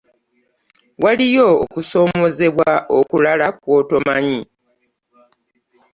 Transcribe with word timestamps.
Waliyo 1.03 1.47
okusoomoozebwa 1.63 2.71
okulaba 2.99 3.47
kw'otomanyi. 3.61 4.41